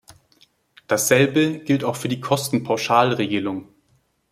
Dasselbe 0.87 1.59
gilt 1.59 1.83
auch 1.83 1.95
für 1.95 2.07
die 2.09 2.19
Kostenpauschalregelung. 2.21 3.67